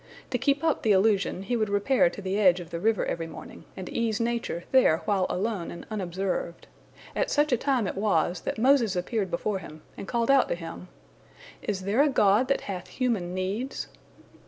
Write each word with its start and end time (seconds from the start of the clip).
To 0.31 0.39
keep 0.39 0.63
up 0.63 0.81
the 0.81 0.93
illusion, 0.93 1.43
he 1.43 1.55
would 1.55 1.69
repair 1.69 2.09
to 2.09 2.23
the 2.23 2.39
edge 2.39 2.59
of 2.59 2.71
the 2.71 2.79
river 2.79 3.05
every 3.05 3.27
morning, 3.27 3.65
and 3.77 3.87
ease 3.87 4.19
nature 4.19 4.63
there 4.71 5.03
while 5.05 5.27
alone 5.29 5.69
and 5.69 5.85
unobserved. 5.91 6.65
At 7.15 7.29
such 7.29 7.51
a 7.51 7.55
time 7.57 7.85
it 7.85 7.95
was 7.95 8.41
that 8.41 8.57
Moses 8.57 8.95
appeared 8.95 9.29
before 9.29 9.59
him, 9.59 9.83
and 9.95 10.07
called 10.07 10.31
out 10.31 10.49
to 10.49 10.55
him, 10.55 10.87
"Is 11.61 11.81
there 11.81 12.01
a 12.01 12.09
god 12.09 12.47
that 12.47 12.61
hath 12.61 12.87
human 12.87 13.35
needs?" 13.35 13.89